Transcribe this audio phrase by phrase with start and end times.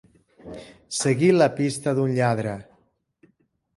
[1.01, 2.57] Seguir la pista d'un lladre.